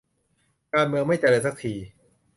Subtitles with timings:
[0.73, 1.73] การเมืองไม่เจริญสักที